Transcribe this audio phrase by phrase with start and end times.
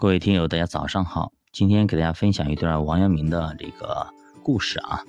[0.00, 1.30] 各位听友，大家早上好。
[1.52, 4.06] 今天给大家分享一段王阳明的这个
[4.42, 5.04] 故事啊。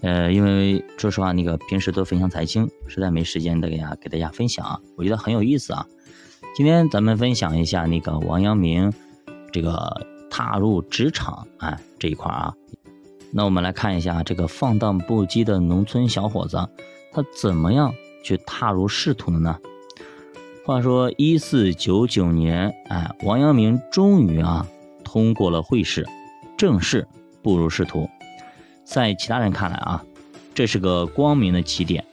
[0.00, 5.84] 呃，因为说实话，那个平时都分享财经，实在没时间的给大家给大家分享啊，我觉得很有意思啊。
[6.54, 8.92] 今天咱们分享一下那个王阳明
[9.52, 12.54] 这个踏入职场啊这一块啊。
[13.32, 16.58] 那我们来看一下这个放荡不羁的农村小伙子，
[17.12, 17.92] 他怎么样
[18.22, 19.58] 去踏入仕途的呢？
[20.64, 24.64] 话说一四九九年，哎，王阳明终于啊
[25.02, 26.06] 通过了会试，
[26.56, 27.08] 正式
[27.42, 28.08] 步入仕途。
[28.84, 30.04] 在其他人看来啊，
[30.54, 32.04] 这是个光明的起点。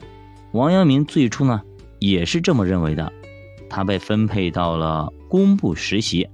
[0.50, 1.62] 王阳明最初呢
[2.00, 3.12] 也是这么认为的。
[3.68, 6.28] 他被分配到了工部实习，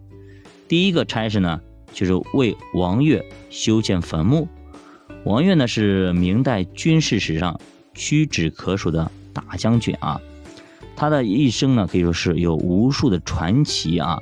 [0.66, 1.60] 第一个差事呢
[1.92, 4.48] 就是为王悦修建坟墓。
[5.24, 7.60] 王悦呢是明代军事史上
[7.92, 10.18] 屈指可数的大将军啊。
[10.96, 14.18] 他的一生呢，可以说是有无数的传奇啊。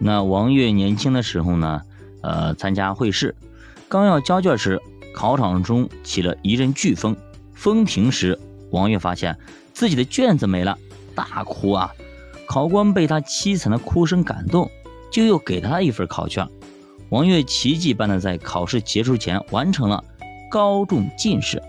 [0.00, 1.82] 那王悦年轻的时候呢，
[2.22, 3.36] 呃，参加会试，
[3.88, 4.80] 刚要交卷时，
[5.14, 7.16] 考场中起了一阵飓风，
[7.54, 8.38] 风停时，
[8.70, 9.38] 王悦发现
[9.72, 10.76] 自己的卷子没了，
[11.14, 11.92] 大哭啊。
[12.46, 14.68] 考官被他凄惨的哭声感动，
[15.12, 16.48] 就又给他一份考卷。
[17.10, 20.02] 王悦奇迹般的在考试结束前完成了
[20.50, 21.62] 高中进士。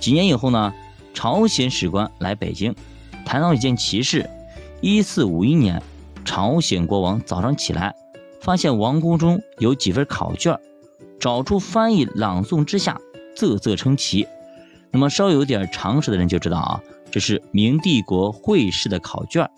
[0.00, 0.72] 几年以后呢，
[1.12, 2.74] 朝鲜使官来北京。
[3.28, 4.30] 谈到一件奇事，
[4.80, 5.82] 一四五一年，
[6.24, 7.94] 朝鲜国王早上起来，
[8.40, 10.58] 发现王宫中有几份考卷，
[11.20, 12.98] 找出翻译朗诵之下，
[13.36, 14.26] 啧啧称奇。
[14.90, 19.50] 那么稍有点常识的人就知道啊，这是明帝国会试的考卷。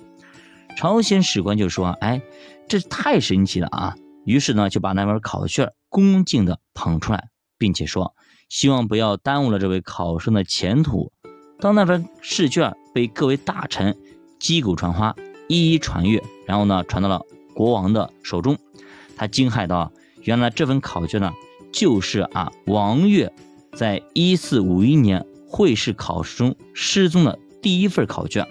[0.76, 2.20] 朝鲜史官就说：“哎，
[2.66, 3.94] 这太神奇了啊！”
[4.26, 8.16] 于是呢，就把那份考卷恭敬地捧出来，并且说
[8.50, 11.12] ：“希望不要耽误了这位考生的前途。”
[11.60, 13.94] 当那份试卷被各位大臣
[14.38, 15.14] 击鼓传花，
[15.46, 17.22] 一一传阅，然后呢，传到了
[17.54, 18.56] 国王的手中，
[19.14, 19.92] 他惊骇道
[20.24, 21.30] ：“原来这份考卷呢，
[21.70, 23.30] 就是啊，王悦
[23.74, 28.46] 在一四五一年会试考试中失踪的第一份考卷。”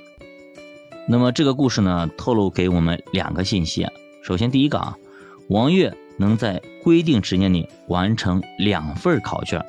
[1.09, 3.87] 那么这个故事呢，透露给我们两个信息。
[4.23, 4.95] 首先，第一个啊，
[5.47, 9.65] 王悦能在规定时间里完成两份考卷，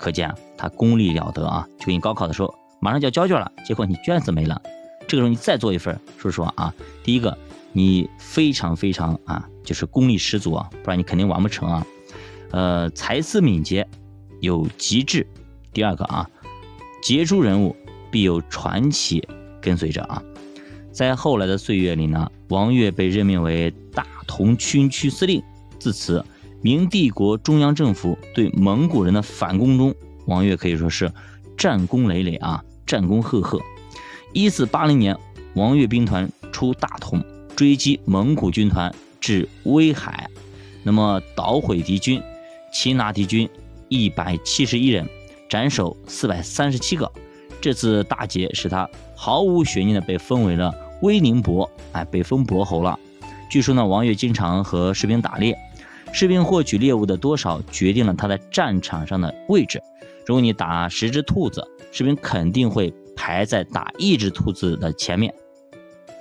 [0.00, 1.68] 可见他功力了得啊。
[1.78, 2.52] 就跟你高考的时候。
[2.80, 4.60] 马上就要交卷了，结果你卷子没了，
[5.06, 6.74] 这个时候你再做一份，说实话啊，
[7.04, 7.36] 第一个
[7.72, 11.86] 你非常非常啊，就是功力十足啊，不然你肯定完不成啊。
[12.52, 13.86] 呃，才思敏捷，
[14.40, 15.26] 有极致。
[15.72, 16.28] 第二个啊，
[17.02, 17.76] 杰出人物
[18.10, 19.22] 必有传奇
[19.60, 20.22] 跟随着啊。
[20.90, 25.40] 在后来的岁月里呢，王岳被任命为大同军区司令，
[25.78, 26.24] 自此
[26.62, 29.94] 明帝国中央政府对蒙古人的反攻中，
[30.26, 31.12] 王岳可以说是
[31.56, 32.64] 战功累累啊。
[32.90, 33.60] 战功赫赫。
[34.32, 35.16] 一四八零年，
[35.54, 37.22] 王岳兵团出大同，
[37.54, 40.28] 追击蒙古军团至威海，
[40.82, 42.20] 那么捣毁敌军，
[42.72, 43.48] 擒拿敌军
[43.88, 45.08] 一百七十一人，
[45.48, 47.08] 斩首四百三十七个。
[47.60, 52.98] 这次大捷使他毫无悬念的被封为了威宁伯，哎，被封伯侯了。
[53.48, 55.56] 据说呢，王悦经常和士兵打猎，
[56.12, 59.80] 士兵获取猎物的多少决定了他在战场上的位置。
[60.26, 65.34] 如果你打十只兔子，士兵肯定会排在打一只兔子的前面，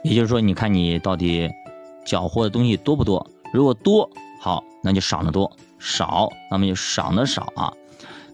[0.03, 1.50] 也就是说，你看你到底
[2.06, 3.25] 缴获的东西多不多？
[3.53, 4.09] 如果多，
[4.41, 7.74] 好，那就赏的多；少，那么就赏的少啊。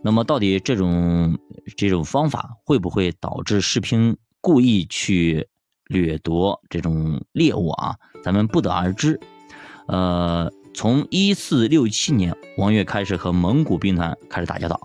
[0.01, 1.38] 那么，到底这种
[1.75, 5.47] 这种方法会不会导致士兵故意去
[5.88, 7.95] 掠夺这种猎物啊？
[8.24, 9.19] 咱们不得而知。
[9.88, 14.79] 呃，从一四六七年，王悦开始和蒙古兵团开始打交道。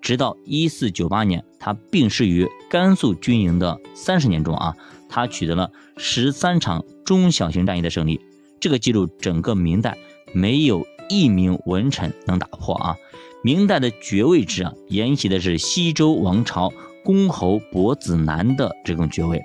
[0.00, 4.74] 直到一四九八年，他病逝于甘肃军营的三十年中啊，
[5.08, 8.20] 他取得了十三场中小型战役的胜利，
[8.60, 9.96] 这个记录整个明代
[10.32, 12.96] 没有一名文臣能打破啊。
[13.42, 16.72] 明代的爵位制啊，沿袭的是西周王朝
[17.04, 19.42] 公侯伯子男的这种爵位，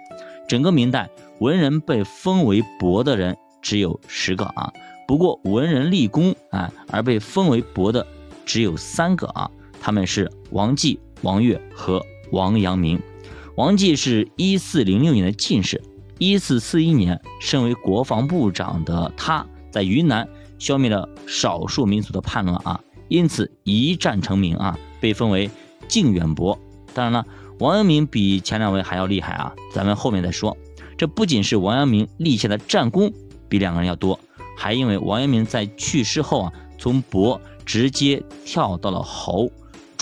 [0.47, 1.09] 整个明代
[1.39, 4.73] 文人被封为伯的人只有十个啊，
[5.07, 8.05] 不过文人立功啊而被封为伯的
[8.45, 9.49] 只有三个啊。
[9.83, 12.01] 他们是王继、王悦和
[12.31, 13.01] 王阳明。
[13.55, 15.83] 王继是一四零六年的进士，
[16.19, 20.25] 一四四一年身为国防部长的他，在云南
[20.57, 25.51] 消灭了少数民族的叛乱啊，因此一战成名啊，被封为
[25.89, 26.57] 靖远伯。
[26.93, 27.25] 当然了，
[27.59, 30.55] 王阳明比前两位还要厉害啊，咱们后面再说。
[30.97, 33.11] 这不仅是王阳明立下的战功
[33.49, 34.17] 比两个人要多，
[34.55, 39.51] 还因为王阳明在去世后啊，从伯直接跳到了侯。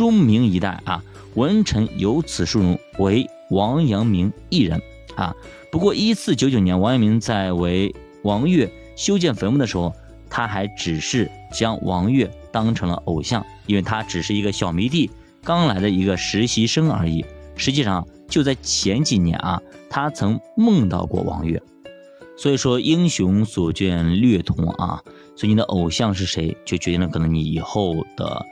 [0.02, 1.04] 中明一代啊，
[1.36, 4.82] 文臣由此殊荣为王阳明一人
[5.16, 5.36] 啊。
[5.72, 7.94] 不过，一四九九年，王阳明在为
[8.24, 9.94] 王悦修建坟墓的时候，
[10.28, 15.12] 他还只是将王悦当成了偶像，因为他只是一个小迷弟，
[15.44, 17.24] 刚来的一个实习生而已。
[17.56, 21.62] 实际上就在前几年啊，他曾梦到过王悦。
[22.36, 25.04] 所以说，英雄所见略同啊。
[25.36, 28.44] 所以你的偶像是谁，就决定了可能你以后的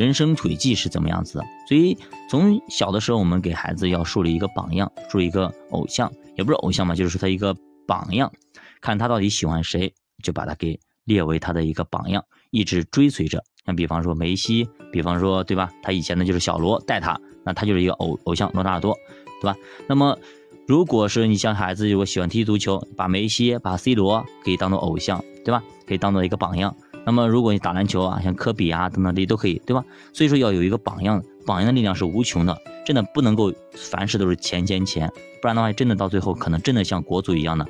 [0.00, 1.44] 人生轨迹是怎么样子的。
[1.68, 1.94] 所以
[2.30, 7.54] 从小的时候，我们给孩子要树立一个榜样，树立一个偶像，也不是偶像嘛，就是说他一个
[7.86, 8.32] 榜样，
[8.80, 9.92] 看他到底喜欢谁，
[10.22, 13.44] 就把他给列为他的一个榜样，一直追随着。
[13.66, 15.70] 像比方说梅西，比方说对吧？
[15.82, 18.96] 他以前呢就是小罗带他，那他就是一个偶偶像罗纳尔多，
[19.42, 19.54] 对吧？
[19.86, 20.18] 那么
[20.66, 25.62] 如果是你像孩子如果喜欢踢足球，把梅西、把 C 罗可以当做偶像，对吧？
[25.86, 26.74] 可以当做一个榜样。
[27.10, 29.84] 那么如果你打篮球啊，像科比啊等等这些都可以，对吧？
[30.12, 35.10] 所以说要有一个榜样，榜样的力量是无穷的，真的不能够凡事都是钱钱钱，
[35.42, 37.66] 不然的话真的到最后可能真的像国足一样的，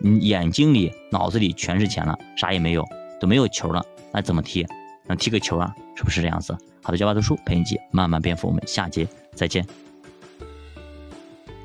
[0.00, 2.84] 你眼睛里、脑子里全是钱了，啥也没有，
[3.20, 4.64] 都没有球了，那怎么踢？
[5.08, 5.74] 那踢个球啊？
[5.96, 6.56] 是不是这样子？
[6.80, 9.66] 好的，教爸读书陪你一起慢慢变富，我们下节再见。